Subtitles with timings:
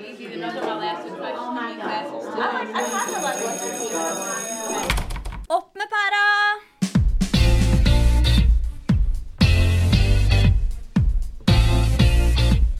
[0.00, 2.40] easy to know how they ask the questions in classes too.
[2.40, 3.56] I, like, I kind of like what.
[5.48, 6.24] Opp med pæra!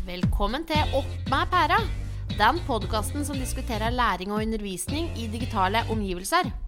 [0.06, 1.80] Velkommen til Opp med pæra.
[2.36, 6.65] Den podkasten som diskuterer læring og undervisning i digitale omgivelser.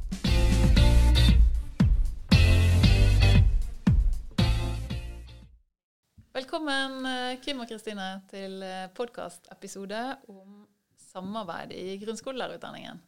[6.69, 8.61] Velkommen, eh, Kim og Kristine, til
[8.93, 10.67] podkastepisode om
[11.01, 12.99] samarbeid i grunnskolelærerutdanningen.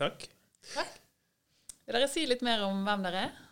[0.00, 0.24] Takk.
[1.84, 3.42] Vil dere si litt mer om hvem dere er?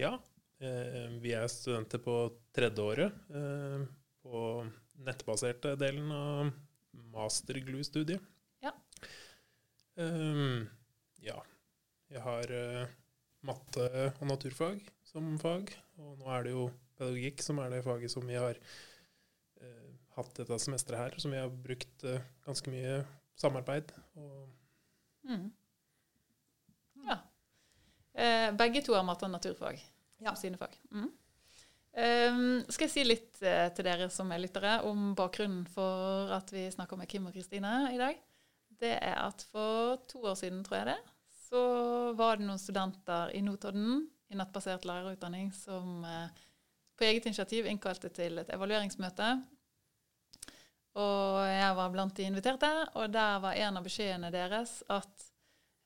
[0.00, 0.14] Ja,
[0.56, 2.16] eh, vi er studenter på
[2.56, 3.84] tredje året eh,
[4.24, 4.46] på
[5.04, 6.56] nettbaserte delen av
[7.12, 8.24] masterglue-studiet.
[8.64, 8.72] Ja.
[10.00, 10.64] Eh,
[11.28, 11.40] ja.
[12.08, 12.98] Jeg har eh,
[13.44, 18.10] matte og naturfag som fag, og nå er det jo pedagogikk som er det faget
[18.12, 18.58] som vi har
[19.62, 23.00] eh, hatt dette semesteret her, som vi har brukt eh, ganske mye
[23.38, 23.92] samarbeid.
[24.16, 24.46] Og
[25.28, 25.50] Mm.
[27.04, 27.16] Ja.
[28.14, 29.76] Eh, begge to har matte og naturfag
[30.22, 30.30] Ja.
[30.32, 30.72] som sine fag.
[30.90, 31.10] Mm.
[31.92, 32.38] Eh,
[32.70, 36.64] skal jeg si litt eh, til dere som er lyttere om bakgrunnen for at vi
[36.70, 38.16] snakker med Kim og Kristine i dag?
[38.78, 40.98] Det er at for to år siden, tror jeg det,
[41.50, 46.28] så var det noen studenter i Notodden i nettbasert lærerutdanning som eh,
[46.98, 49.30] på eget initiativ innkalte til et evalueringsmøte.
[50.98, 55.28] Og jeg var blant de inviterte, og der var en av beskjedene deres at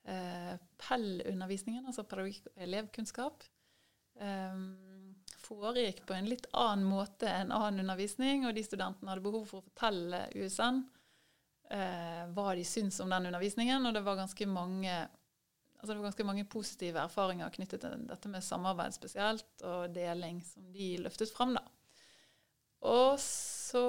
[0.09, 3.45] eh, PEL-undervisningen, altså pedagogikk og elevkunnskap,
[4.25, 4.63] eh,
[5.43, 9.61] foregikk på en litt annen måte enn annen undervisning, og de studentene hadde behov for
[9.61, 10.81] å fortelle USN
[11.75, 14.97] eh, hva de syns om den undervisningen, og det var ganske mange
[15.83, 20.39] Altså det var ganske mange positive erfaringer knyttet til dette med samarbeid spesielt, og deling
[20.47, 21.65] som de løftet fram, da.
[22.87, 23.83] Og så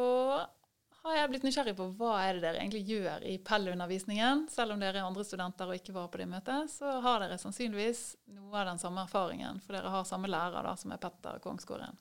[1.03, 4.45] har jeg blitt nysgjerrig på hva er det dere egentlig gjør i Pell-undervisningen.
[4.49, 7.37] Selv om dere er andre studenter og ikke var på det møtet, så har dere
[7.41, 8.03] sannsynligvis
[8.39, 11.99] noe av den samme erfaringen, for dere har samme lærer da, som er Petter Kongsgården.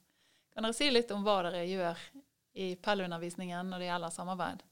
[0.54, 2.00] Kan dere si litt om hva dere gjør
[2.62, 4.64] i Pell-undervisningen når det gjelder samarbeid?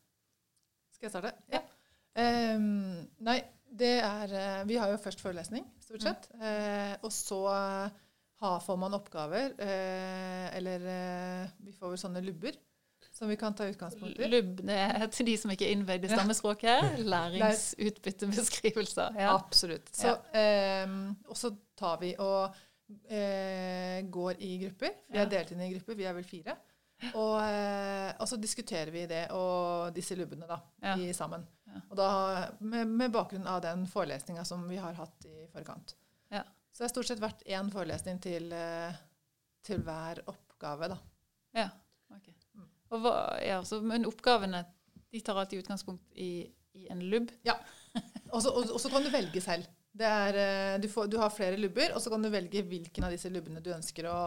[0.96, 1.36] Skal jeg starte?
[1.52, 1.64] Ja.
[2.20, 6.26] Um, nei, det er eh, Vi har jo først forelesning, stort sett.
[6.40, 7.90] Eh, og så eh,
[8.42, 12.54] ha, får man oppgaver, eh, eller eh, vi får vel sånne lubber
[13.10, 14.28] som vi kan ta utgangspunkt i.
[14.30, 16.98] Lubne til de som ikke er innveid i stammespråket.
[17.12, 19.16] Læringsutbyttebeskrivelser.
[19.18, 19.34] Ja.
[19.34, 19.90] Absolutt.
[19.96, 22.54] Så, ehm, og så tar vi og
[23.10, 24.94] eh, går i grupper.
[25.10, 26.56] Vi er delt inn i grupper, vi er vel fire.
[27.16, 27.36] Og,
[28.20, 30.96] og så diskuterer vi det og disse lubbene da, Ja.
[31.00, 31.46] i sammen.
[31.70, 31.80] Ja.
[31.88, 32.10] Og da
[32.58, 35.94] med, med bakgrunn av den forelesninga som vi har hatt i forkant.
[36.32, 36.42] Ja.
[36.72, 38.98] Så det har stort sett vært én forelesning til, eh,
[39.66, 40.98] til hver oppgave, da.
[41.56, 41.68] Ja,
[42.14, 42.30] ok.
[42.54, 42.68] Mm.
[42.90, 43.14] Og hva,
[43.44, 44.64] ja, så, men oppgavene
[45.10, 46.46] de tar alltid utgangspunkt i,
[46.78, 47.32] i en lubb?
[47.46, 47.56] Ja.
[48.30, 49.66] og, så kan du velge selv.
[49.90, 53.06] Det er, eh, du, får, du har flere lubber, og så kan du velge hvilken
[53.06, 54.18] av disse lubbene du ønsker å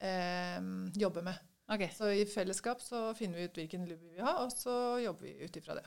[0.00, 0.60] eh,
[0.96, 1.48] jobbe med.
[1.72, 4.98] Ok, Så i fellesskap så finner vi ut hvilken lubb vi vil ha, og så
[5.00, 5.84] jobber vi ut ifra det.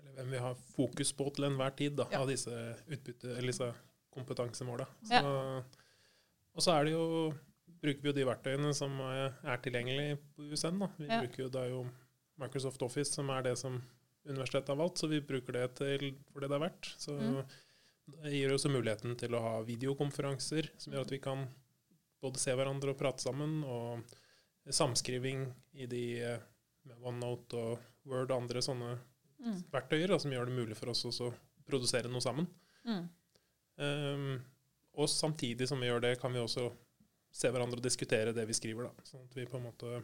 [0.00, 2.20] Eller hvem vi har fokus på til enhver tid da, Ja.
[2.22, 2.50] av disse
[2.88, 3.74] utbytte, eller disse
[4.10, 4.86] kompetansemåla.
[5.04, 5.62] Så, Ja.
[6.54, 7.34] Og så er det jo,
[7.80, 10.78] bruker vi jo de verktøyene som er, er tilgjengelige på USN.
[10.80, 10.88] Da.
[10.98, 11.20] Vi Ja.
[11.20, 11.86] bruker jo da jo
[12.38, 13.82] Microsoft Office, som er det som
[14.26, 16.94] universitetet har valgt, så vi bruker det til for det det er verdt.
[16.98, 17.44] Så Mm.
[18.22, 21.48] det gir oss muligheten til å ha videokonferanser, som gjør at vi kan
[22.22, 24.02] både se hverandre og prate sammen, og
[24.68, 26.38] samskriving i de eh,
[26.84, 28.98] med OneNote og Word og andre sånne
[29.44, 29.58] mm.
[29.72, 31.34] verktøyer da, som gjør det mulig for oss også å
[31.68, 32.48] produsere noe sammen.
[32.86, 33.04] Mm.
[33.80, 34.32] Um,
[35.00, 36.68] og samtidig som vi gjør det, kan vi også
[37.30, 38.88] se hverandre og diskutere det vi skriver.
[38.88, 40.00] Da, sånn at vi på en måte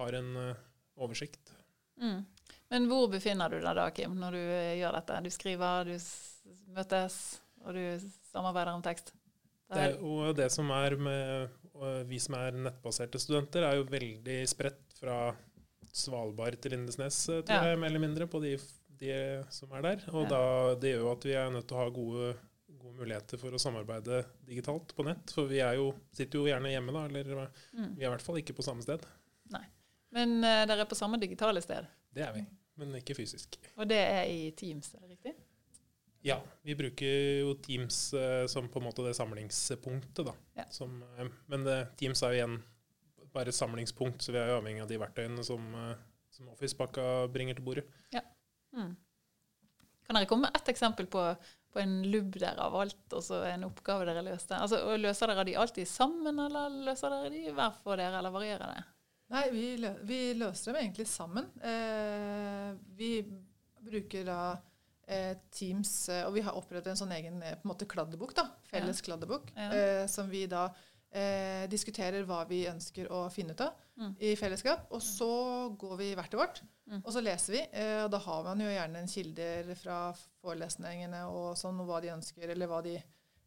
[0.00, 0.66] har en uh,
[1.00, 1.52] oversikt.
[2.00, 2.24] Mm.
[2.70, 5.22] Men hvor befinner du deg da, Kim, når du eh, gjør dette?
[5.26, 7.16] Du skriver, du møtes,
[7.64, 9.12] og du samarbeider om tekst?
[9.70, 13.88] Det er jo det som er med og vi som er nettbaserte studenter, er jo
[13.88, 15.30] veldig spredt fra
[15.92, 17.64] Svalbard til Lindesnes, eh, tror Ja.
[17.70, 18.56] jeg, mer eller mindre, på de,
[19.00, 20.04] de som er der.
[20.12, 20.28] Og Ja.
[20.28, 22.36] da, det gjør jo at vi er nødt til å ha gode,
[22.80, 25.30] gode muligheter for å samarbeide digitalt på nett.
[25.30, 27.96] For vi er jo, sitter jo gjerne hjemme, da, eller Mm.
[27.96, 29.04] vi er i hvert fall ikke på samme sted.
[30.12, 32.40] Men uh, dere er på samme digitale sted, Det er vi,
[32.76, 33.56] men ikke fysisk.
[33.78, 35.34] og det er i Teams, er det riktig?
[36.24, 40.32] Ja, vi bruker jo Teams uh, som på en måte det samlingspunktet, da.
[40.56, 40.64] Ja.
[40.68, 41.62] Som, uh, men
[41.96, 42.62] Teams er jo igjen
[43.34, 45.96] bare et samlingspunkt, så vi er jo avhengig av de verktøyene som, eh,
[46.34, 47.86] som Office-pakka bringer til bordet.
[48.72, 48.92] Mm.
[50.06, 51.22] Kan dere komme med ett eksempel på,
[51.72, 54.54] på en lubb dere har valgt, og så en oppgave dere løste?
[54.58, 58.74] Altså, Løser dere de alltid sammen, eller løser dere de hver for dere, eller varierer
[58.76, 58.84] det?
[59.30, 61.46] Nei, vi, lø vi løser dem egentlig sammen.
[61.62, 63.10] Eh, vi
[63.86, 64.38] bruker da
[65.06, 68.48] eh, Teams, eh, og vi har opprettet en sånn egen på en måte kladdebok, da,
[68.70, 69.68] felles kladdebok, Ja.
[69.74, 70.68] eh, som vi da
[71.12, 74.14] eh, diskuterer hva vi ønsker å finne ut av Mm.
[74.20, 74.86] i fellesskap.
[74.92, 75.26] Og så
[75.76, 77.02] går vi hvert til vårt, Mm.
[77.04, 77.60] og så leser vi.
[77.72, 82.00] Eh, og da har man jo gjerne en kilder fra forelesningene og sånn, og hva
[82.00, 82.94] de ønsker, eller hva de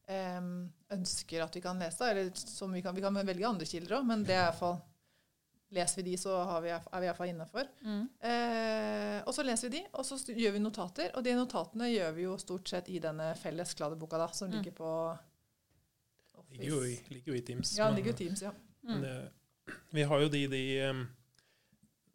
[0.07, 0.42] eh,
[0.92, 2.01] ønsker at vi kan lese.
[2.01, 4.60] Eller som vi kan, vi kan velge andre kilder òg, men det er i hvert
[4.60, 4.81] fall
[5.74, 7.65] Leser vi de, så har vi, er vi iallfall innafor.
[7.83, 8.04] Mm.
[8.21, 11.10] Eh, og så leser vi de, og så gjør vi notater.
[11.18, 14.54] Og de notatene gjør vi jo stort sett i denne felles kladdeboka da, som Mm.
[14.62, 14.92] ligger på
[16.54, 17.74] Ligger jo i, ligger jo i Teams.
[17.78, 18.52] Ja, men- ligger jo Teams, ja.
[18.84, 18.94] Mm.
[19.02, 20.64] Men, eh, vi har jo de, de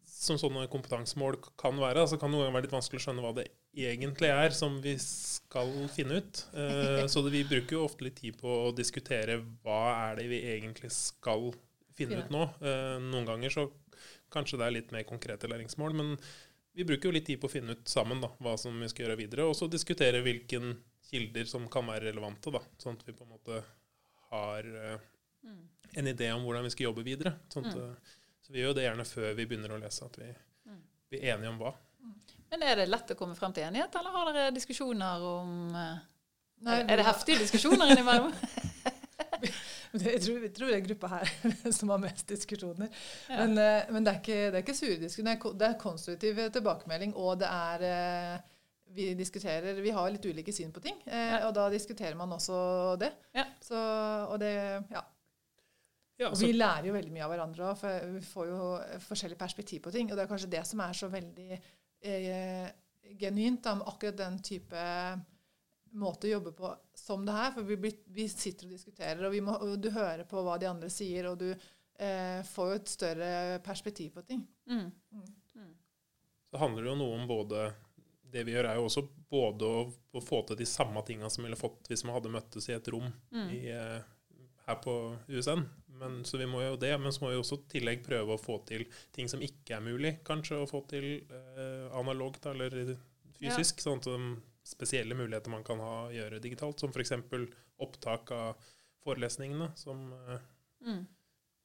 [0.09, 2.01] Som sånne kompetansemål kan være.
[2.01, 3.45] altså kan noen ganger være litt vanskelig å skjønne hva det
[3.77, 6.41] egentlig er som vi skal finne ut.
[6.53, 10.27] Eh, så det, vi bruker jo ofte litt tid på å diskutere hva er det
[10.31, 11.53] vi egentlig skal
[11.95, 12.43] finne ut nå.
[12.59, 13.67] Eh, noen ganger så
[14.33, 16.17] kanskje det er litt mer konkrete læringsmål, men
[16.75, 19.05] vi bruker jo litt tid på å finne ut sammen da, hva som vi skal
[19.07, 20.73] gjøre videre, og så diskutere hvilken
[21.09, 23.63] kilder som kan være relevante, da, sånn at vi på en måte
[24.31, 24.97] har eh,
[25.43, 25.59] Mm.
[25.95, 27.31] en idé om hvordan vi skal jobbe videre.
[27.49, 27.91] Sånn at, Mm.
[27.91, 27.95] eh,
[28.43, 30.25] Så vi gjør jo det gjerne før vi begynner å lese, at vi
[30.67, 30.81] Mm.
[31.11, 31.73] blir enige om hva.
[32.51, 35.99] Men er det lett å komme frem til enighet, eller har dere diskusjoner om eh,
[36.61, 38.33] Nei, Er det heftige diskusjoner innimellom?
[39.93, 42.89] Jeg, tror, jeg tror det er gruppa her som har mest diskusjoner.
[43.29, 43.45] Ja.
[43.47, 43.55] Men,
[43.93, 45.39] men det er ikke, det er ikke sure diskusjoner.
[45.57, 48.41] Det er konstruktiv tilbakemelding, og det er
[48.89, 51.47] Vi diskuterer Vi har litt ulike syn på ting, eh, Ja.
[51.47, 53.11] og da diskuterer man også det.
[53.35, 53.45] Ja.
[53.61, 53.77] Så,
[54.31, 54.53] og det
[54.91, 55.03] Ja.
[56.19, 58.63] Ja, Og så, vi lærer jo veldig mye av hverandre òg, for vi får jo
[59.07, 60.09] forskjellig perspektiv på ting.
[60.11, 61.59] Og det er kanskje det som er så veldig
[62.03, 62.71] eh,
[63.21, 64.81] genuint da, med akkurat den type
[65.95, 67.53] måte å jobbe på som det her.
[67.55, 70.57] For vi, blir, vi sitter og diskuterer, og, vi må, og du hører på hva
[70.59, 73.31] de andre sier, og du eh, får jo et større
[73.63, 74.43] perspektiv på ting.
[74.67, 74.91] Mm.
[76.51, 77.63] så handler det jo noe om både
[78.31, 79.81] Det vi gjør, er jo også både å,
[80.13, 82.73] å få til de samme tinga som vi ville fått hvis vi hadde møttes i
[82.77, 83.49] et rom Mm.
[83.55, 84.01] i, eh,
[84.67, 85.63] her på USN.
[85.99, 88.39] Men, så vi må jo det, men så må vi også i tillegg prøve å
[88.39, 92.95] få til ting som ikke er mulig kanskje å få til eh, analogt eller
[93.39, 93.81] fysisk.
[93.83, 94.29] Sånn at um,
[94.63, 97.11] spesielle muligheter man kan ha gjøre digitalt, som f.eks.
[97.79, 98.55] opptak av
[99.03, 100.39] forelesningene, som, eh,
[100.85, 101.05] Mm.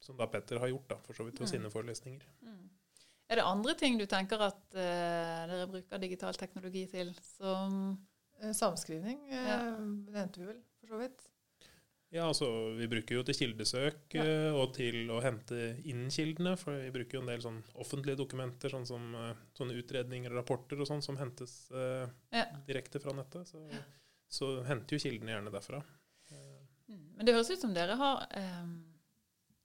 [0.00, 1.58] som da Petter har gjort da, for så vidt hos Mm.
[1.60, 2.22] sine forelesninger.
[2.42, 2.70] Mm.
[3.30, 7.96] Er det andre ting du tenker at eh, dere bruker digital teknologi til, som
[8.42, 9.58] Eh, samskrivning eh, Ja.
[9.78, 11.20] nevnte vi vel, for så vidt.
[12.10, 14.24] Ja, altså Vi bruker jo til kildesøk Ja.
[14.24, 16.56] eh, og til å hente inn kildene.
[16.58, 19.06] For vi bruker jo en del sånn offentlige dokumenter, sånn som
[19.54, 22.44] sånne utredninger og rapporter og sånn, som hentes eh, Ja.
[22.66, 23.46] direkte fra nettet.
[23.48, 23.62] Så,
[24.28, 25.80] så henter jo kildene gjerne derfra.
[26.30, 27.16] Mm.
[27.16, 28.66] Men det høres ut som dere har eh,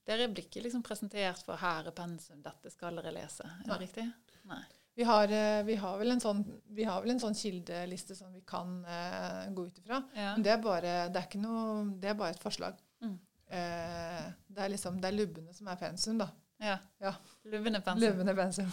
[0.09, 3.45] Dere blir ikke liksom presentert for 'her er pensum, dette skal dere lese'.
[3.45, 4.05] Er det riktig?
[4.49, 4.63] Nei.
[4.99, 6.41] Vi har, eh, vi, har vel en sånn,
[6.75, 10.01] vi har vel en sånn kildeliste som vi kan eh, gå ut ifra.
[10.15, 10.33] Ja.
[10.33, 12.81] Men det er bare, det er ikke noe, det er bare et forslag.
[13.05, 13.13] Mm.
[13.47, 16.27] Eh, det er liksom, det er lubbene som er pensum, da.
[16.59, 16.77] ja.
[16.99, 17.13] Ja.
[17.45, 18.03] Lubbene pensum.
[18.03, 18.71] Lubbene pensum.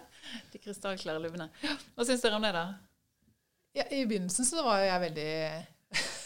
[0.52, 1.48] De krystallklare lubbene.
[1.94, 2.66] Hva syns dere om det, da?
[3.72, 5.30] Ja, I begynnelsen så var jeg veldig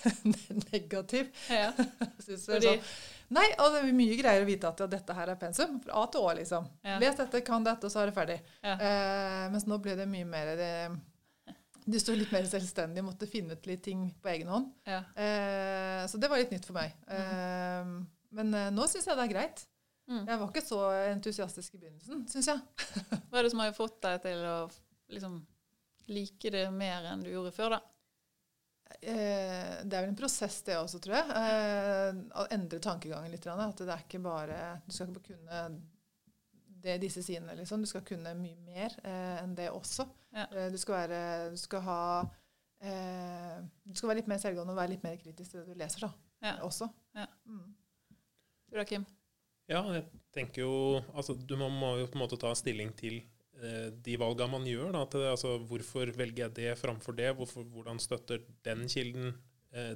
[0.73, 1.31] negativ.
[1.51, 1.71] Ja.
[2.25, 2.91] Synes det Fordi, sånn,
[3.35, 5.81] Nei, og det er mye greier å vite at ja, dette her er pensum.
[5.83, 6.67] Fra A til Å, liksom.
[6.87, 6.99] Ja.
[7.03, 8.37] Les dette, kan dette, og så er det ferdig.
[8.63, 8.75] Ja.
[8.77, 10.71] Eh, mens nå ble det mye mer det,
[11.87, 14.71] Du står litt mer selvstendig, måtte finne ut litt ting på egen hånd.
[14.87, 15.01] ja.
[15.15, 16.95] Eh, så det var litt nytt for meg.
[17.11, 17.91] Eh,
[18.37, 19.65] men eh, nå syns jeg det er greit.
[20.07, 20.23] Mm.
[20.23, 20.81] Jeg var ikke så
[21.11, 22.61] entusiastisk i begynnelsen, syns jeg.
[23.31, 24.57] Hva er det som har fått deg til å
[25.11, 25.41] liksom,
[26.15, 27.81] like det mer enn du gjorde før, da?
[29.03, 31.37] Eh, det er vel en prosess, det også, tror jeg.
[31.41, 33.47] Eh, å endre tankegangen litt.
[33.47, 35.61] At det er ikke bare Du skal ikke kunne
[36.87, 37.83] det, disse sidene, liksom.
[37.83, 40.07] Du skal kunne mye mer eh, enn det også.
[40.37, 40.47] Ja.
[40.51, 41.21] Eh, du skal være
[41.55, 42.01] Du skal ha
[42.85, 45.81] eh, Du skal være litt mer selvgående og være litt mer kritisk til det du
[45.81, 46.13] leser, da.
[46.47, 46.57] Ja.
[46.67, 46.89] Også.
[47.17, 47.27] Ja.
[47.49, 47.75] Mm.
[48.71, 49.07] Du Kim?
[49.71, 50.75] Ja, jeg tenker jo
[51.15, 53.36] Altså, du må, må jo på en måte ta stilling til eh,
[54.05, 54.91] de valgene man gjør.
[54.95, 57.31] Da, til, det, altså, hvorfor velger jeg det framfor det?
[57.39, 59.33] Hvorfor, hvordan støtter den kilden
[59.73, 59.95] eh,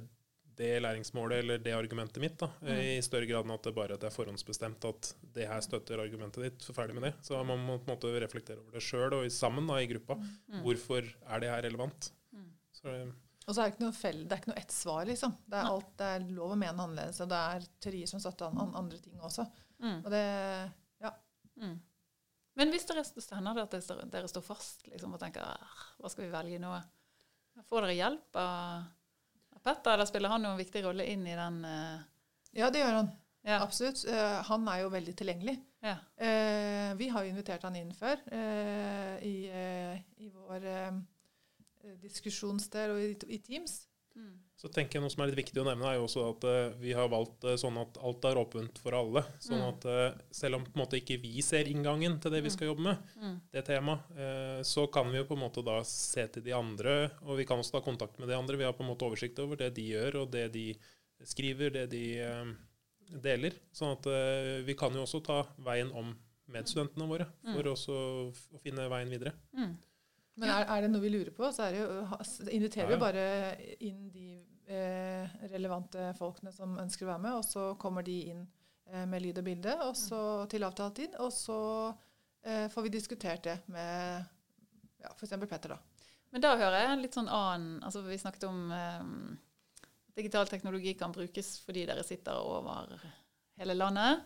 [0.61, 2.37] det læringsmålet eller det argumentet mitt?
[2.41, 2.71] Da, mm.
[2.73, 6.03] I større grad enn at det bare at det er forhåndsbestemt at det her støtter
[6.03, 6.65] argumentet ditt.
[6.65, 7.13] Så ferdig med det.
[7.25, 10.17] Så man må på en måte reflektere over det sjøl og sammen da, i gruppa.
[10.19, 10.61] Mm.
[10.65, 12.11] Hvorfor er det her relevant?
[12.35, 12.49] Mm.
[12.77, 13.07] Så, eh,
[13.47, 15.37] Og så er det ikke noe, fell, det er ikke noe ett svar, liksom.
[15.49, 18.49] Det er, alt, det er lov å mene annerledes, og det er teorier som støtter
[18.49, 19.47] an, an, andre ting også.
[19.81, 19.97] Mm.
[20.03, 20.25] Og det
[21.61, 21.77] Mm.
[22.59, 23.03] Men hvis dere
[23.37, 23.75] hender det at
[24.11, 26.71] dere står- fast liksom, og tenker «Ah, hva skal vi velge nå?
[27.67, 28.83] Får dere hjelp av,
[29.55, 32.01] av Petter, eller spiller han noen viktig rolle inn i den uh...
[32.57, 33.11] Ja, det gjør han.
[33.47, 33.61] ja.
[33.63, 34.03] Absolutt.
[34.07, 35.55] Uh, han er jo veldig tilgjengelig.
[35.81, 35.95] Ja.
[36.19, 38.19] Uh, vi har jo invitert han inn før
[39.23, 40.67] i, i vår
[42.03, 43.85] diskusjonsdel og i, i Teams.
[44.15, 44.35] Mm.
[44.61, 46.73] Så tenker jeg Noe som er litt viktig å nevne, er jo også at uh,
[46.77, 49.23] vi har valgt uh, sånn at alt er åpent for alle.
[49.41, 49.69] Sånn Mm.
[49.71, 52.67] at uh, selv om på en måte ikke vi ser inngangen til det vi skal
[52.69, 53.39] jobbe med, Mm.
[53.55, 57.37] det temaet, så kan vi jo på en måte da se til de andre, og
[57.41, 58.57] vi kan også ta kontakt med de andre.
[58.57, 60.67] Vi har på en måte oversikt over det de gjør, og det de
[61.25, 62.05] skriver, det de
[63.21, 63.57] deler.
[63.73, 64.05] Sånn at
[64.65, 66.13] vi kan jo også ta veien om
[66.51, 67.71] medstudentene våre, for Mm.
[67.73, 67.97] også
[68.53, 69.33] å finne veien videre.
[69.57, 69.73] Mm.
[70.37, 71.89] Men er, er det noe vi lurer på, så er det jo,
[72.55, 73.03] inviterer vi Ja, ja.
[73.03, 74.27] bare inn de
[75.51, 78.41] relevante folkene som ønsker å være med, og så kommer de inn
[78.91, 81.17] eh, med lyd og bilde og så til avtalt tid.
[81.21, 81.59] Og så
[82.43, 84.23] eh, får vi diskutert det med
[85.01, 85.33] ja, f.eks.
[85.49, 85.79] Petter, da.
[86.31, 89.01] Men da hører jeg en litt sånn annen altså Vi snakket om eh,
[90.15, 92.95] digital teknologi kan brukes fordi dere sitter over
[93.59, 94.23] hele landet.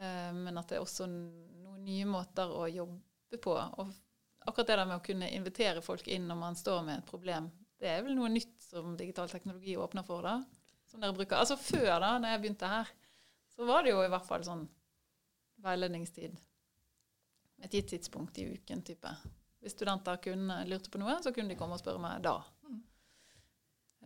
[0.00, 3.54] eh, men at det er også noen nye måter å jobbe på.
[3.54, 3.94] Og
[4.48, 7.50] akkurat det der med å kunne invitere folk inn når man står med et problem,
[7.78, 10.40] det er vel noe nytt som digital teknologi åpner for, da?
[10.88, 11.38] Som dere bruker.
[11.38, 12.90] Altså før, da når jeg begynte her,
[13.54, 14.64] så var det jo i hvert fall sånn
[15.62, 16.36] veiledningstid.
[17.66, 19.12] Et gitt tidspunkt i uken, type.
[19.62, 22.36] Hvis studenter kunne, lurte på noe, så kunne de komme og spørre meg da.
[22.68, 22.82] Mm.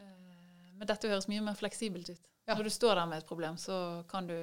[0.01, 2.31] Eh, Men dette høres mye mer fleksibelt ut.
[2.49, 2.57] Ja.
[2.57, 4.37] Når du står der med et problem, så kan du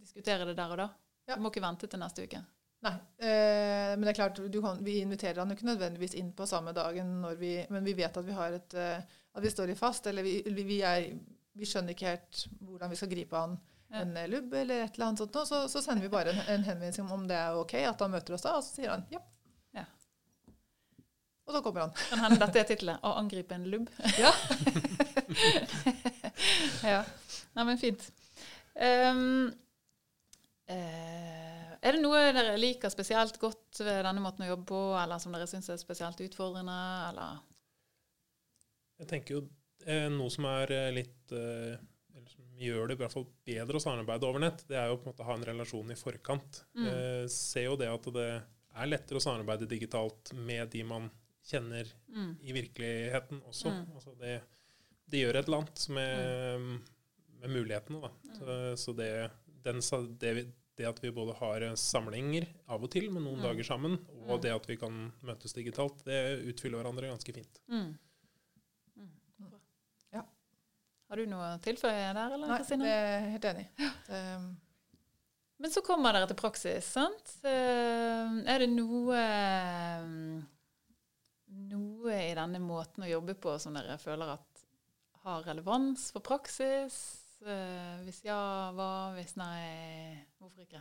[0.00, 0.88] diskutere det der og da.
[1.26, 1.34] Ja.
[1.34, 2.40] Du må ikke vente til neste uke.
[2.84, 2.92] Nei.
[3.18, 6.46] Eh, men det er klart, du kan, vi inviterer han jo ikke nødvendigvis inn på
[6.46, 9.70] samme dagen, når vi, men vi vet at vi har et eh, at vi står
[9.70, 11.10] i fast, eller vi, vi, er,
[11.52, 13.58] vi skjønner ikke helt hvordan vi skal gripe han.
[13.86, 14.00] Ja.
[14.00, 16.64] en eh, lubb eller et eller annet sånt, så, så sender vi bare en, en
[16.66, 19.04] henvendelse om om det er ok at han møter oss da, og så sier han
[19.12, 19.20] ja.
[19.76, 19.84] Ja.
[21.46, 21.92] Og så kommer han.
[22.08, 23.92] Kan hende dette er tittelen 'Å angripe en lubb'.
[24.24, 24.32] Ja.
[26.96, 27.04] ja.
[27.54, 28.08] Nei, men fint.
[28.74, 29.52] Um,
[30.66, 31.35] eh,
[31.86, 35.34] er det noe dere liker spesielt godt ved denne måten å jobbe på, eller som
[35.34, 36.78] dere syns er spesielt utfordrende,
[37.10, 37.44] eller
[39.02, 39.42] Jeg tenker jo
[39.84, 41.76] eh, noe som er eh, litt eh,
[42.16, 44.98] Eller som gjør det i hvert fall bedre å samarbeide over nett, det er jo
[44.98, 46.62] på en måte å ha en relasjon i forkant.
[46.78, 46.88] Mm.
[46.90, 48.28] Eh, ser jo det at det
[48.76, 51.08] er lettere å samarbeide digitalt med de man
[51.46, 52.30] kjenner mm.
[52.42, 53.72] i virkeligheten også.
[53.72, 53.82] Mm.
[53.94, 54.38] Altså det,
[55.06, 56.94] det gjør et eller annet med,
[57.42, 58.00] med mulighetene.
[58.02, 58.10] Da.
[58.26, 58.38] Mm.
[58.38, 59.10] Så, så det,
[59.66, 59.84] den,
[60.20, 60.32] det,
[60.76, 63.42] det at vi både har samlinger av og til med noen Mm.
[63.48, 63.94] dager sammen,
[64.28, 64.42] og Mm.
[64.42, 67.60] det at vi kan møtes digitalt, det utfyller hverandre ganske fint.
[67.68, 67.98] Mm.
[68.96, 69.10] Mm.
[70.12, 70.22] Ja.
[71.08, 73.90] Har du noe å tilføye der, eller, Nei, det er helt enig Ja.
[74.06, 74.56] Det-
[75.58, 77.38] Men så kommer dere til praksis, sant?
[77.42, 80.44] Eh, Er det noe
[81.48, 84.64] noe i denne måten å jobbe på som dere føler at
[85.24, 87.22] har relevans for praksis?
[87.46, 88.38] Eh, Hvis ja,
[88.74, 88.90] hva?
[89.16, 90.80] Hvis nei, hvorfor ikke?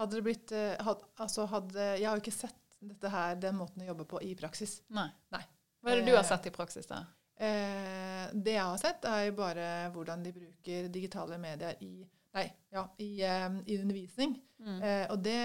[0.00, 3.58] Hadde det blitt eh, had, altså hadde, Jeg har jo ikke sett dette her, den
[3.58, 4.78] måten å jobbe på i praksis.
[4.96, 5.08] Nei.
[5.34, 5.42] Nei.
[5.82, 7.02] Hva er det du har Eh, sett i praksis, da?
[7.40, 12.46] Eh, det jeg har sett, er jo bare hvordan de bruker digitale medier i, nei,
[12.72, 14.34] ja, i, eh, i undervisning.
[14.60, 14.78] Mm.
[14.82, 15.36] Eh, og det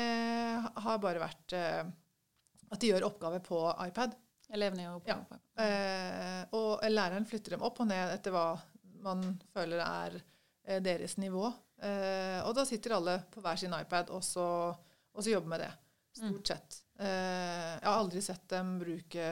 [0.85, 4.15] har bare vært at de gjør oppgaver på iPad.
[4.55, 4.97] Elevene gjør Ja.
[4.99, 5.35] oppgave på.
[5.55, 6.47] iPad.
[6.55, 8.59] og læreren flytter dem opp og ned etter hva
[9.05, 11.47] man føler er eh, deres nivå.
[11.83, 15.65] Eh, og da sitter alle på hver sin iPad og så, og så jobber med
[15.65, 15.71] det.
[16.15, 16.81] Stort sett.
[16.99, 19.31] Eh, jeg har aldri sett dem bruke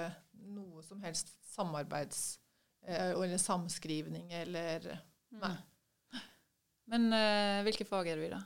[0.54, 2.40] noe som helst samarbeids-
[2.84, 4.84] eller samskrivning eller
[5.40, 5.54] Nei.
[6.12, 6.24] Mm.
[6.92, 8.42] Men eh, hvilke fag er du i, da?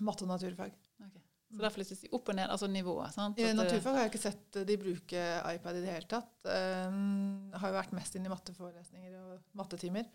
[0.00, 0.72] matte og naturfag.
[1.02, 1.18] Ok.
[1.52, 3.12] Så der flyttes de opp og ned, altså nivået?
[3.12, 3.38] sant?
[3.38, 6.32] I naturfag har jeg ikke sett de bruke iPad i det hele tatt.
[6.48, 10.08] Um, har jo vært mest inn i matteforelesninger og mattetimer.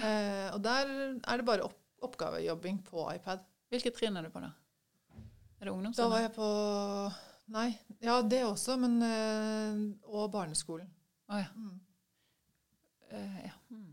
[0.00, 0.88] Eh, og der
[1.20, 3.44] er det bare opp oppgavejobbing på iPad.
[3.70, 4.48] Hvilket trinn er du på, da?
[5.62, 6.48] Er det Da var jeg på
[7.52, 7.68] Nei,
[8.02, 10.88] ja det også, men eh, Og barneskolen.
[11.30, 11.50] Å ja.
[11.54, 11.78] Mm.
[13.12, 13.54] Uh, ja.
[13.70, 13.92] Mm.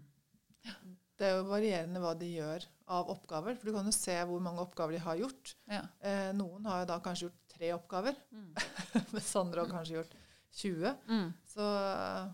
[1.20, 2.64] Det er jo varierende hva de gjør
[2.96, 3.58] av oppgaver.
[3.60, 5.54] For du kan jo se hvor mange oppgaver de har gjort.
[5.70, 5.84] ja.
[6.00, 8.54] Eh, noen har jo da kanskje gjort tre oppgaver, Mm.
[9.14, 10.14] mens andre har kanskje gjort
[10.64, 10.94] 20.
[11.12, 11.28] Mm.
[11.52, 12.30] Så ja.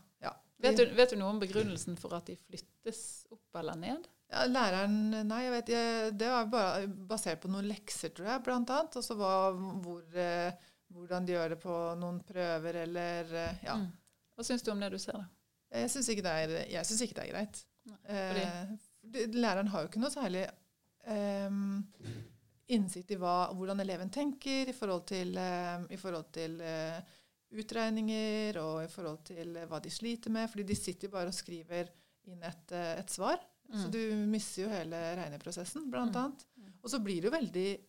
[0.64, 3.00] Vet, du, vet du noe om begrunnelsen for at de flyttes
[3.34, 4.08] opp eller ned?
[4.32, 4.96] Ja, læreren
[5.28, 8.98] Nei, jeg vet jeg, Det var bare basert på noen lekser, tror jeg, blant annet.
[8.98, 13.78] Og så var hvor, eh, hvordan de gjør det på noen prøver, eller eh, Ja.
[13.82, 13.92] Mm.
[14.36, 15.28] Hva syns du om det du ser, da?
[15.76, 17.64] Jeg syns ikke, ikke det er greit.
[17.86, 20.48] Nei, Eh, læreren har jo ikke noe særlig
[21.06, 21.60] eh,
[22.74, 26.98] innsikt i hva, hvordan eleven tenker i forhold til, eh, i forhold til eh,
[27.62, 30.50] utregninger og i forhold til eh, hva de sliter med.
[30.52, 31.90] fordi de sitter jo bare og skriver
[32.28, 33.40] inn et, eh, et svar.
[33.66, 33.92] Så Mm.
[33.92, 36.22] du mister jo hele regneprosessen, blant Mm.
[36.24, 36.46] annet.
[36.58, 36.74] Mm.
[36.84, 37.80] Og så blir det jo veldig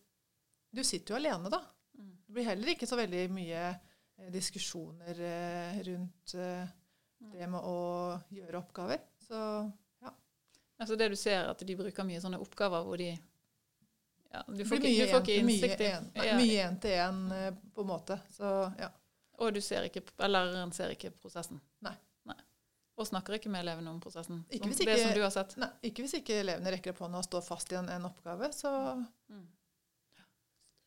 [0.73, 1.59] du sitter jo alene, da.
[1.97, 2.11] Mm.
[2.27, 3.79] Det blir heller ikke så veldig mye
[4.19, 6.67] eh, diskusjoner eh, rundt eh,
[7.33, 8.99] det med å gjøre oppgaver.
[9.27, 9.71] Så
[10.79, 13.07] Altså det du ser, at de bruker mye sånne oppgaver hvor de
[14.31, 18.19] ja, Du får ikke, du får ikke innsikt i mye én-til-én, på en måte.
[18.29, 18.91] Så ja.
[19.37, 21.59] Og du ser ikke, eller læreren ser ikke prosessen.
[21.81, 21.93] Nei.
[22.97, 24.39] Og snakker ikke med elevene om prosessen.
[24.49, 25.51] Ikke hvis hvis Det ikke- som du har sett.
[25.61, 28.49] Nei, ikke hvis ikke elevene rekker opp hånda og står fast i en, en oppgave,
[28.53, 28.71] så
[29.29, 29.47] Mm.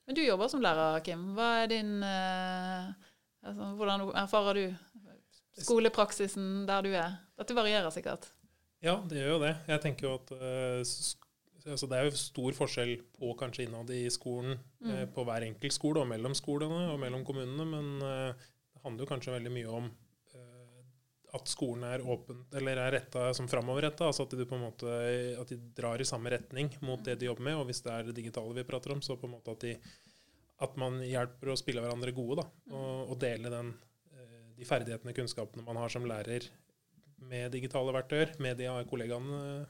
[0.07, 1.35] Men du jobber som lærer, Kim.
[1.37, 2.89] Hva er din eh,
[3.47, 4.77] altså, Hvordan erfarer du
[5.63, 7.15] skolepraksisen der du er?
[7.39, 8.27] Dette varierer sikkert.
[8.83, 9.55] Ja, det gjør jo det.
[9.69, 10.83] Jeg tenker jo at eh,
[11.71, 15.13] altså Det er jo stor forskjell på kanskje innad i skolen, eh, Mm.
[15.15, 18.33] på hver enkelt skole og mellom skolene og mellom kommunene, men eh,
[18.75, 19.91] det handler jo kanskje veldig mye om
[20.35, 20.83] eh,
[21.35, 24.07] at skolen er åpen, eller er retta som framoverretta.
[24.11, 24.95] Altså at de på en måte
[25.41, 27.55] at de drar i samme retning mot det de jobber med.
[27.61, 29.77] Og hvis det er det digitale vi prater om, så på en måte at, de,
[30.61, 32.43] at man hjelper å spille hverandre gode.
[32.43, 33.75] da, Og, og dele den,
[34.13, 36.49] eh, de ferdighetene, og kunnskapene man har som lærer
[37.21, 39.67] med digitale verktøyer, med de kollegaene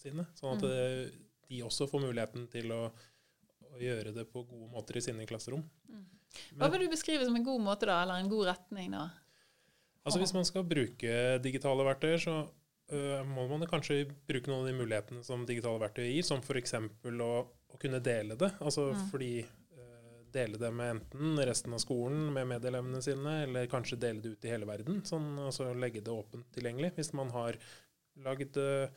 [0.00, 0.26] sine.
[0.38, 1.24] Sånn at Mm.
[1.48, 2.90] de også får muligheten til å,
[3.72, 5.62] å gjøre det på gode måter i sine klasserom.
[5.88, 6.04] Mm.
[6.58, 8.02] Hva vil du beskrive som en god måte, da?
[8.02, 9.06] Eller en god retning, da?
[10.04, 12.34] Altså Hvis man skal bruke digitale verktøy, så
[12.92, 16.74] uh, må man kanskje bruke noen av de mulighetene som digitale verktøy gir, som f.eks.
[16.74, 17.30] Å,
[17.74, 18.52] å kunne dele det.
[18.60, 19.08] Altså Mm.
[19.10, 24.20] fordi øh, Dele det med enten resten av skolen, med medelevene sine, eller kanskje dele
[24.20, 25.00] det ut i hele verden.
[25.02, 26.94] Sånn, altså Legge det åpent tilgjengelig.
[26.96, 27.56] Hvis man har
[28.24, 28.88] lagd øh,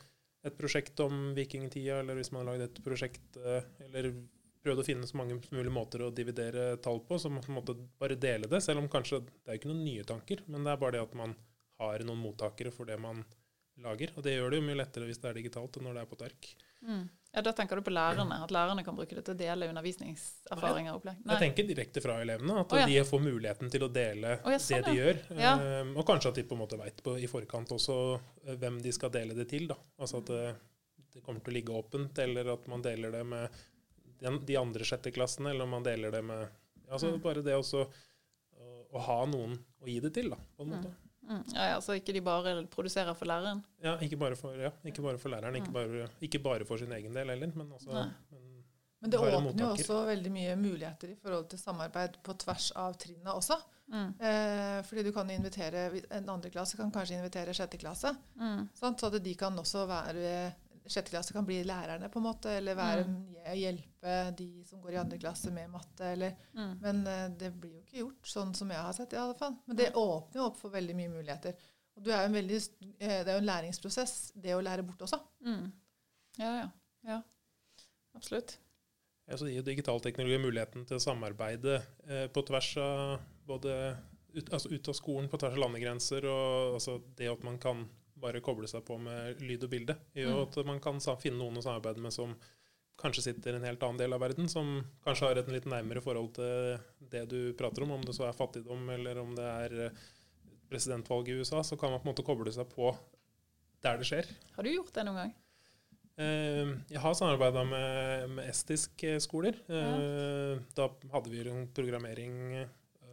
[0.42, 4.10] et prosjekt om vikingtida, eller hvis man har lagd et prosjekt øh, eller
[4.62, 8.18] prøvd å finne så mange mulige måter å dividere tall på, så man måte bare
[8.20, 8.62] dele det.
[8.62, 11.16] Selv om kanskje det er ikke noen nye tanker, men det er bare det at
[11.18, 11.34] man
[11.82, 13.24] har noen mottakere for det man
[13.82, 14.12] lager.
[14.16, 16.10] Og det gjør det jo mye lettere hvis det er digitalt enn når det er
[16.10, 16.50] på et ark.
[16.86, 17.02] Mm.
[17.32, 20.92] Ja, Da tenker du på lærerne, at lærerne kan bruke det til å dele undervisningserfaringer
[20.92, 21.22] og opplegg?
[21.30, 22.88] Jeg tenker direkte fra elevene, at oh, ja.
[22.90, 25.22] de får muligheten til å dele oh, ja, sånn, det de gjør.
[25.40, 25.54] Ja.
[25.80, 28.92] Um, og kanskje at de på en måte veit i forkant også eh, hvem de
[28.92, 29.64] skal dele det til.
[29.70, 29.78] Da.
[29.96, 30.42] Altså at det,
[31.16, 33.62] det kommer til å ligge åpent, eller at man deler det med
[34.22, 36.44] den, de andre sjetteklassene, eller om man deler det med
[36.92, 37.20] altså Mm.
[37.24, 40.92] Bare det også å, å ha noen å gi det til, da, på en måte.
[40.92, 41.11] Mm.
[41.28, 43.62] Ja, ja, Så ikke de bare produserer for læreren?
[43.82, 45.72] Ja, ikke bare for, ja, ikke bare for læreren, ikke Mm.
[45.72, 48.12] bare, ikke bare for sin egen del heller, men også men,
[49.00, 52.94] Men det åpner jo også veldig mye muligheter i forhold til samarbeid på tvers av
[52.94, 53.54] trinna også.
[53.92, 54.14] Mm.
[54.20, 58.12] Eh, fordi du kan invitere En andre klasse kan kanskje invitere sjette klasse.
[58.36, 58.68] Mm.
[58.74, 59.00] Sant?
[59.00, 60.52] Så at de kan også være
[60.86, 63.04] Sjette klasse kan bli lærerne, på en måte, eller være
[63.58, 66.08] hjelpe de som går i andre klasse med matte.
[66.14, 66.72] Eller, Mm.
[66.80, 69.54] men eh, det blir jo ikke gjort sånn som jeg har sett, i alle fall.
[69.66, 71.54] Men det åpner jo opp for veldig mye muligheter.
[71.96, 72.58] Og du er en veldig,
[72.98, 75.20] eh, det er jo en læringsprosess, det å lære bort også.
[75.44, 75.72] Mm.
[76.38, 76.68] Ja, ja.
[77.06, 77.22] ja.
[78.14, 78.58] Absolutt.
[79.28, 81.76] Ja, så gir jo digital teknologi muligheten til å samarbeide
[82.08, 83.96] eh, på tvers av både
[84.34, 87.84] ut, altså ut av skolen, på tvers av landegrenser, og altså det at man kan
[88.22, 90.42] bare koble seg på med lyd og bilde, gjør Mm.
[90.46, 92.34] at man kan finne noen å samarbeide med som
[93.02, 96.02] kanskje sitter i en helt annen del av verden, som kanskje har et litt nærmere
[96.04, 96.78] forhold til
[97.10, 99.92] det du prater om, om det så er fattigdom eller om det er
[100.70, 102.92] presidentvalget presidentvalg i USA, så kan man på en måte koble seg på
[103.82, 104.28] der det skjer.
[104.56, 105.32] Har du gjort det noen gang?
[106.16, 109.58] Eh, Jeg har samarbeida med, med estiske skoler.
[109.68, 110.58] Ja.
[110.76, 111.42] Da hadde vi
[111.74, 112.68] programmering eh,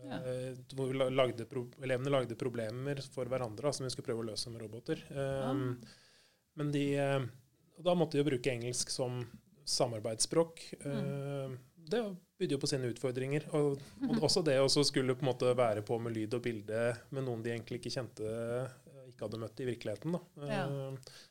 [0.06, 0.20] Ja.
[0.76, 1.46] hvor vi lagde
[1.84, 5.04] elevene lagde problemer for hverandre som vi skulle prøve å løse med roboter.
[5.12, 5.76] Eh, Ah.
[6.60, 7.26] Men de, eh,
[7.80, 9.22] da måtte de jo bruke engelsk som
[9.66, 10.64] samarbeidsspråk.
[10.86, 11.58] Eh,
[11.90, 12.02] Det
[12.38, 13.48] bydde jo på sine utfordringer.
[13.58, 16.84] Og, og også det å skulle på en måte være på med lyd og bilde
[17.16, 20.14] med noen de egentlig ikke kjente, eh, ikke hadde møtt i virkeligheten.
[20.14, 20.22] Da.
[20.46, 20.66] Ja.
[20.68, 21.26] Eh,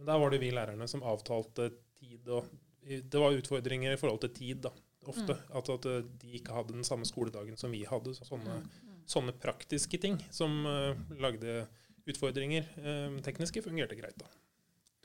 [0.00, 1.70] Men der var det vi lærerne som avtalte
[2.00, 2.28] tid.
[2.28, 2.46] og
[2.80, 4.70] Det var utfordringer i forhold til tid, da,
[5.08, 5.36] ofte.
[5.56, 8.12] At, at eh, de ikke hadde den samme skoledagen som vi hadde.
[8.16, 8.60] Så sånne,
[9.08, 11.64] sånne praktiske ting som uh, lagde
[12.10, 12.66] utfordringer.
[12.76, 14.28] Eh, tekniske fungerte greit, da.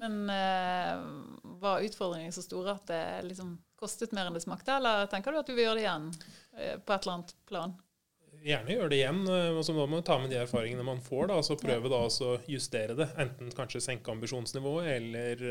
[0.04, 1.06] Men uh,
[1.62, 5.40] var utfordringene så store at det liksom kostet mer enn det smakte, eller tenker du
[5.40, 6.10] at du vil gjøre det igjen
[6.84, 7.74] på et eller annet plan?
[8.46, 9.22] Gjerne gjøre det igjen.
[9.32, 11.90] eh, og så må man ta med de erfaringene man får, da, og så prøve
[11.92, 13.08] da å justere det.
[13.24, 15.46] Enten kanskje senke ambisjonsnivået, eller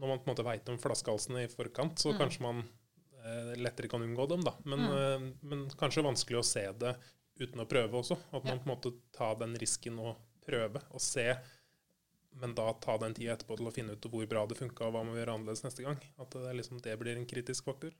[0.00, 2.18] når man på en måte veit om flaskehalsene i forkant, så Mm.
[2.22, 2.62] kanskje man
[3.56, 4.40] lettere kan unngå dem.
[4.46, 4.54] da.
[4.64, 4.98] Men, Mm.
[4.98, 6.96] eh, men kanskje vanskelig å se det
[7.40, 8.18] uten å prøve også.
[8.32, 8.62] At man Ja.
[8.62, 10.16] på en måte tar den risken og
[10.46, 11.36] prøve og se.
[12.32, 14.92] Men da ta den tida etterpå til å finne ut hvor bra det funka, og
[14.94, 15.98] hva må vi gjøre annerledes neste gang.
[16.18, 17.90] At det, er liksom, det blir en kritisk faktor.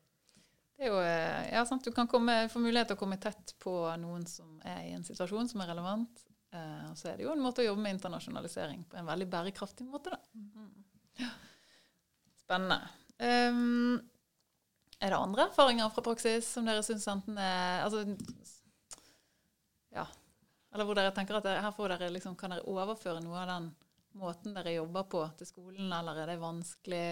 [0.79, 1.83] Det er jo, eh, ja, sant?
[1.85, 5.03] Du kan komme, få mulighet til å komme tett på noen som er i en
[5.05, 6.23] situasjon som er relevant.
[6.53, 9.87] Eh, så er det jo en måte å jobbe med internasjonalisering på en veldig bærekraftig
[9.87, 10.11] måte.
[10.11, 10.19] Da.
[10.35, 10.85] Mm.
[11.19, 11.29] Ja.
[12.45, 12.89] Spennende.
[13.21, 14.10] Um,
[15.01, 18.03] Er det andre erfaringer fra praksis som dere syns enten er altså,
[19.95, 20.07] Ja.
[20.75, 23.49] Eller hvor dere tenker at dere, her får dere liksom, kan dere overføre noe av
[23.51, 23.71] den
[24.21, 27.05] måten dere jobber på, til skolen, eller er det vanskelig?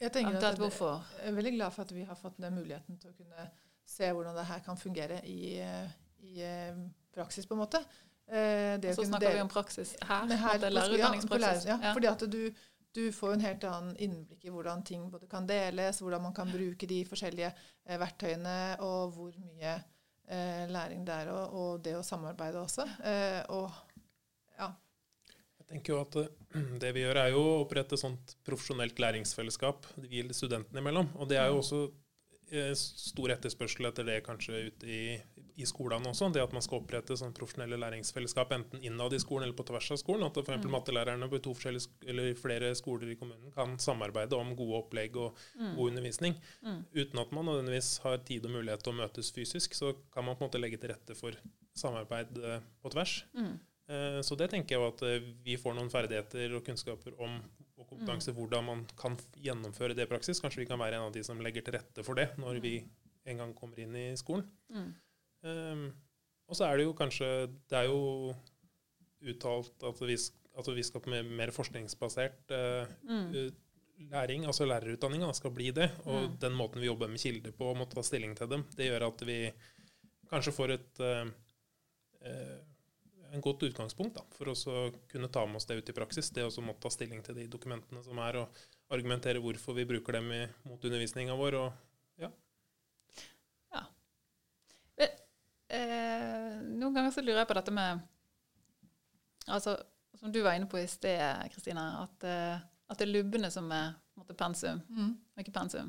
[0.00, 1.02] Jeg tenker at det, hvorfor?
[1.18, 3.48] jeg er veldig glad for at vi har fått den muligheten til å kunne
[3.90, 5.58] se hvordan det her kan fungere i,
[6.24, 6.78] i eh,
[7.12, 7.82] praksis, på en måte.
[8.30, 10.30] Eh, det Så snakker snakker vi om praksis her.
[10.30, 11.66] Her på på lærerutdanningspraksis.
[11.66, 11.92] lærer- ja, Ja.
[11.98, 12.40] Fordi at du,
[12.92, 16.50] du får en helt annen innblikk i hvordan ting både kan deles, hvordan man kan
[16.50, 19.76] bruke de forskjellige eh, verktøyene, og hvor mye
[20.26, 22.86] eh, læring det er, og, og det å samarbeide også.
[23.06, 23.70] Eh, og
[24.58, 24.72] ja.
[25.60, 29.86] Jeg tenker jo at eh, Det vi gjør, er jo å opprette sånt profesjonelt læringsfellesskap
[30.02, 31.12] vi studentene imellom.
[31.20, 31.84] Og det er jo også
[32.50, 35.02] eh, stor etterspørsel etter det kanskje ute i,
[35.56, 36.28] i skolene også.
[36.32, 39.90] Det at man skal opprette sånn profesjonelle læringsfellesskap enten innad i skolen eller på tvers
[39.94, 40.26] av skolen.
[40.26, 40.64] At f.eks.
[40.64, 40.70] Mm.
[40.74, 41.54] mattelærerne på to
[42.06, 45.74] eller flere skoler i kommunen kan samarbeide om gode opplegg og Mm.
[45.76, 46.34] god undervisning.
[46.62, 46.84] Mm.
[46.94, 50.36] Uten at man nødvendigvis har tid og mulighet til å møtes fysisk, så kan man
[50.36, 51.32] på en måte legge til rette for
[51.74, 53.24] samarbeid eh, på tvers.
[53.34, 53.58] Mm.
[53.88, 57.40] Eh, Så det tenker jeg jo at eh, vi får noen ferdigheter og kunnskaper om
[57.80, 60.40] og kompetanse hvordan man kan gjennomføre det i praksis.
[60.40, 62.74] Kanskje vi kan være en av de som legger til rette for det når vi
[63.30, 64.44] en gang kommer inn i skolen.
[64.72, 64.90] Mm.
[65.42, 65.86] Um,
[66.50, 67.26] og så er det jo kanskje
[67.70, 68.34] Det er jo
[69.30, 70.16] uttalt at vi,
[70.58, 73.34] at vi skal på mer, mer forskningsbasert uh, Mm.
[73.34, 73.50] eh,
[74.10, 75.90] læring, altså lærerutdanninga, skal bli det.
[76.06, 76.38] Og Mm.
[76.40, 79.06] den måten vi jobber med kilder på og må ta stilling til dem, det gjør
[79.08, 79.52] at vi
[80.30, 81.26] kanskje får et uh,
[82.24, 82.58] uh,
[83.32, 86.30] en godt utgangspunkt da, for å kunne ta med oss det ut i praksis.
[86.34, 88.48] Det å måtte ta stilling til de dokumentene som er, og
[88.90, 91.54] argumentere hvorfor vi bruker dem i, mot undervisninga vår.
[91.54, 91.72] og
[95.70, 98.00] Eh, noen ganger så lurer jeg på dette med
[99.50, 99.76] Altså,
[100.18, 101.20] som du var inne på i sted,
[101.54, 102.58] Kristine, at, eh,
[102.90, 105.14] at det er lubbene som er måte, pensum, Mm.
[105.36, 105.88] og ikke pensum.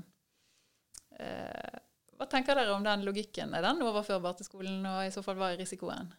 [1.19, 1.79] Eh,
[2.17, 3.53] hva tenker dere om den logikken?
[3.53, 6.09] Er den overførbar til skolen, og i så fall hva er risikoen?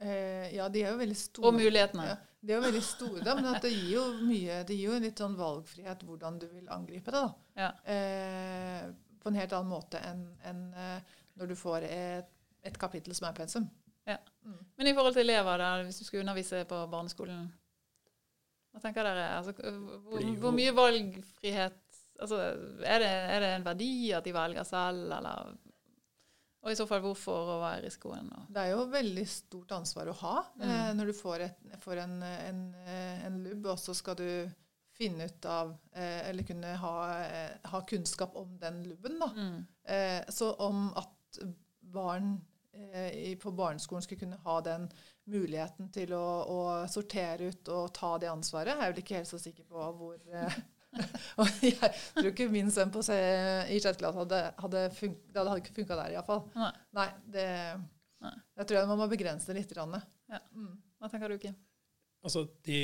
[0.00, 1.46] Eh, ja, de er jo veldig store.
[1.50, 2.06] Og mulighetene?
[2.08, 5.18] Ja, de er jo veldig store, men det gir jo mye Det gir jo litt
[5.20, 7.20] sånn valgfrihet hvordan du vil angripe det.
[7.20, 7.34] da.
[7.56, 7.72] Ja.
[7.84, 8.86] Eh,
[9.20, 11.00] på en helt annen måte enn enn, eh,
[11.40, 12.28] når du får et,
[12.68, 13.66] et kapittel som er pensum.
[14.08, 14.18] Ja.
[14.44, 14.58] Mm.
[14.76, 17.48] Men i forhold til elever, da, hvis du skulle undervise på barneskolen,
[18.70, 19.24] hva tenker dere?
[19.38, 19.54] Altså,
[20.06, 21.80] hvor, hvor mye valgfrihet
[22.22, 22.38] altså,
[22.86, 25.50] er, det, er det en verdi at de velger selv, eller
[26.62, 28.26] Og i så fall hvorfor, og hva er risikoen?
[28.36, 30.64] Og, Det er jo veldig stort ansvar å ha Mm.
[30.68, 32.58] eh, når du får, et, får en, en,
[33.26, 34.26] en lubb, og så skal du
[35.00, 39.18] finne ut av eh, Eller kunne ha, eh, ha kunnskap om den lubben.
[39.18, 39.30] da.
[39.34, 41.08] mm, Eh, så om at
[41.80, 42.34] barn
[42.72, 44.88] eh, på barneskolen skulle kunne ha den
[45.30, 49.30] muligheten til å, å sortere ut og ta det ansvaret, er jeg vel ikke helt
[49.30, 50.60] så sikker på hvor eh,
[51.38, 53.16] og Jeg tror ikke min sønn på se,
[53.70, 56.44] i sjette klasse hadde, hadde fun det hadde ikke funka der, iallfall.
[56.58, 56.72] Nei.
[56.98, 57.48] Nei, det
[58.20, 58.34] Nei.
[58.60, 59.70] Jeg tror jeg man må begrense det litt.
[59.72, 59.96] Grann.
[60.28, 60.40] Ja.
[60.52, 60.74] Mm.
[61.00, 61.54] hva tenker du, Kim?
[62.20, 62.76] Altså, De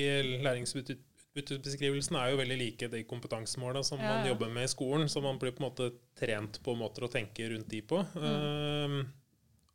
[1.37, 5.21] læringsutbyttebeskrivelsene er jo veldig like de kompetansemåla som Ja, man jobber med i skolen, så
[5.21, 8.05] man blir på en måte trent på måter å tenke rundt de på.
[8.15, 8.25] Mm.
[8.25, 9.13] Um,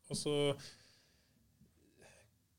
[0.10, 0.36] og så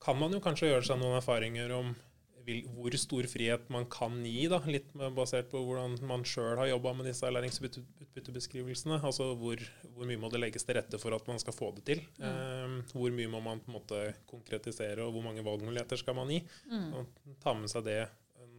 [0.03, 1.95] kan man jo kanskje gjøre seg noen erfaringer om
[2.43, 6.73] vil, hvor stor frihet man kan gi, da, litt basert på hvordan man sjøl har
[6.73, 8.99] jobba med disse læringsutbyttebeskrivelsene.
[8.99, 9.63] Altså hvor,
[9.95, 12.03] hvor mye må det legges til rette for at man skal få det til?
[12.19, 16.35] Um, hvor mye må man på en måte konkretisere, og hvor mange valgmuligheter skal man
[16.35, 16.43] gi?
[16.67, 17.07] Mm.
[17.43, 18.01] ta med seg det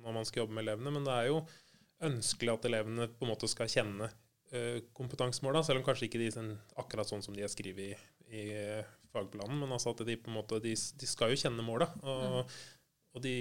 [0.03, 0.93] når man skal jobbe med elevene.
[0.97, 1.39] Men det er jo
[2.03, 6.31] ønskelig at elevene på en måte skal kjenne uh, kompetansemåla, selv om kanskje ikke de
[6.31, 6.49] er
[6.83, 7.93] akkurat sånn som de er skrevet i,
[8.33, 9.59] i eh, fagplanen.
[9.61, 11.87] Men altså at de på en måte, de, de skal jo kjenne måla.
[12.03, 12.51] Og,
[13.13, 13.35] og de,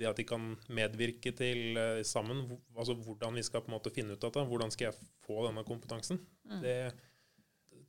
[0.00, 3.92] det at de kan medvirke til eh, sammen altså hvordan vi skal på en måte
[3.92, 6.62] finne ut dette, hvordan skal jeg få denne kompetansen, Mm.
[6.64, 6.72] det,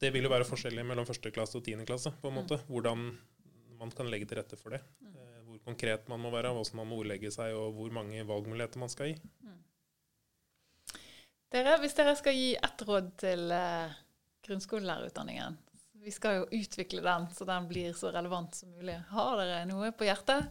[0.04, 2.12] det vil jo være forskjellig mellom første klasse og tiende klasse.
[2.22, 3.08] på en måte, Hvordan
[3.80, 4.82] man kan legge til rette for det.
[5.02, 5.21] Eh, Hvor
[5.66, 9.12] konkret man må være, hvordan man må ordlegge seg, og hvor mange valgmuligheter man skal
[9.12, 9.18] gi.
[11.52, 13.98] Dere, hvis dere skal gi ett råd til eh,
[14.48, 15.58] grunnskolelærerutdanningen
[16.06, 18.96] Vi skal jo utvikle den så den blir så relevant som mulig.
[19.12, 20.48] Har dere noe på hjertet?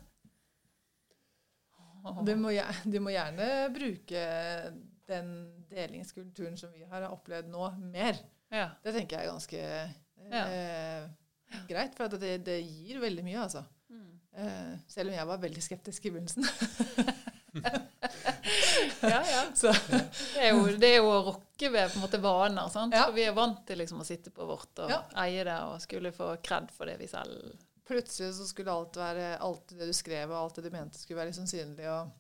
[2.25, 2.53] Du må,
[2.85, 4.21] du må gjerne bruke
[5.11, 5.33] den
[5.71, 8.21] delingskulturen som vi har opplevd nå, mer.
[8.53, 8.71] Ja.
[8.85, 9.65] Det tenker jeg er ganske
[10.31, 11.11] eh,
[11.69, 13.65] greit, for det, det gir veldig mye, altså.
[14.37, 14.47] Mm.
[14.47, 16.47] Eh, selv om jeg var veldig skeptisk i begynnelsen.
[19.03, 19.45] ja, ja.
[20.35, 22.71] Det er, jo, det er jo å rokke ved på en måte vaner.
[22.73, 22.95] Sant?
[22.97, 23.09] Ja.
[23.09, 25.03] For vi er vant til liksom å sitte på vårt og Ja.
[25.25, 27.53] eie det og skulle få kred for det vi selv
[27.91, 31.19] plutselig så skulle alt være alt det du skrev og alt det du mente skulle
[31.19, 31.89] være liksom synlig.
[31.91, 32.13] Og,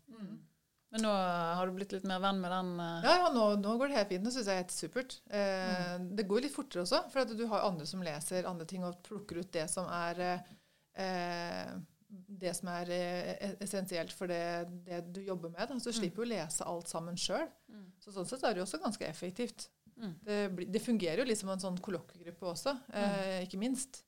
[0.90, 2.72] Men nå har du blitt litt mer venn med den?
[2.80, 3.04] Uh...
[3.06, 4.24] Ja, ja nå, nå går det helt fint.
[4.26, 5.14] Nå syns jeg det er helt supert.
[5.30, 8.98] Eh, Det går litt fortere også, for du har andre som leser andre ting og
[9.06, 11.70] plukker ut det som er eh,
[12.10, 14.42] det som er eh, essensielt for det,
[14.86, 15.62] det du jobber med.
[15.68, 15.78] Da.
[15.78, 17.46] Så du slipper jo å lese alt sammen sjøl.
[17.70, 17.86] Mm.
[18.02, 19.68] Så sånn sett er det jo også ganske effektivt.
[20.00, 20.14] Mm.
[20.24, 20.38] Det,
[20.72, 24.02] det fungerer jo litt som en sånn kollokviegruppe også, eh, ikke minst.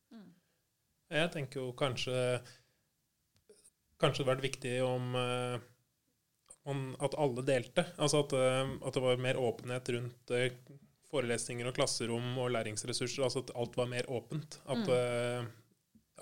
[1.12, 2.16] Jeg tenker jo kanskje
[4.00, 5.60] Kanskje det hadde vært viktig om, eh,
[6.66, 7.84] om at alle delte.
[8.02, 10.32] Altså at, eh, at det var mer åpenhet rundt
[11.12, 13.22] forelesninger og klasserom og læringsressurser.
[13.22, 14.58] Altså at alt var mer åpent.
[14.66, 15.46] At, eh,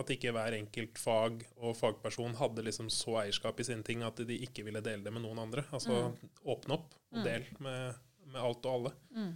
[0.01, 4.21] at ikke hver enkelt fag og fagperson hadde liksom så eierskap i sine ting at
[4.27, 5.65] de ikke ville dele det med noen andre.
[5.77, 6.11] Altså
[6.45, 8.95] åpne opp og del med, med alt og alle.
[9.17, 9.31] Mm.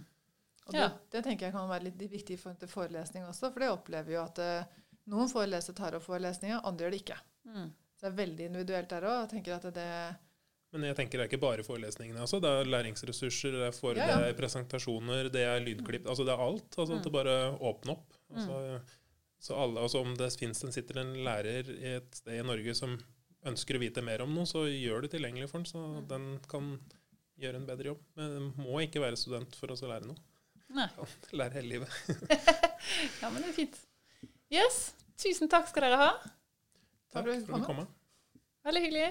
[0.65, 0.87] Og Ja.
[0.89, 4.15] det, det tenker jeg kan være litt viktig for til forelesning også, for det opplever
[4.15, 7.19] jo at uh, noen forelesere tar opp forelesninger, andre gjør det ikke.
[7.45, 7.67] Mm.
[7.95, 9.35] Så det er veldig individuelt der òg.
[10.75, 12.19] Men jeg tenker det er ikke bare forelesningene.
[12.25, 12.41] Altså.
[12.43, 14.17] Det er læringsressurser, det er, for, Ja, ja.
[14.19, 16.09] det er presentasjoner, det er lydklipp.
[16.11, 16.67] Altså det er alt.
[16.75, 18.17] Altså at det bare åpner opp.
[18.33, 18.57] Altså,
[19.41, 22.75] Så alle, altså om det finnes en, sitter en lærer i et sted i Norge
[22.77, 22.95] som
[23.45, 26.71] ønsker å vite mer om noe, så gjør det tilgjengelig for den, så den kan
[27.41, 28.05] gjøre en bedre jobb.
[28.17, 30.17] Men den må ikke være student for å lære noe.
[30.75, 30.87] Nei.
[31.27, 31.99] Kan lære hele livet.
[33.21, 33.77] Ja, men det er fint.
[34.53, 34.93] Yes.
[35.17, 36.09] Tusen takk skal dere ha.
[37.15, 37.79] Takk for at du kom.
[38.67, 39.07] Veldig hyggelig.